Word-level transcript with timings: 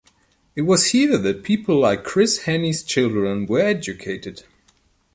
It 0.55 0.63
was 0.63 0.93
here 0.93 1.15
that 1.15 1.43
people 1.43 1.77
like 1.79 2.03
Chris 2.03 2.45
Hani's 2.45 2.81
children 2.81 3.45
were 3.45 3.59
educated. 3.61 4.41